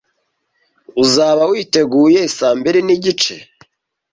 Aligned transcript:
Uzaba 1.03 1.43
witeguye 1.51 2.21
saa 2.37 2.55
mbiri 2.57 2.79
n'igice? 2.83 3.35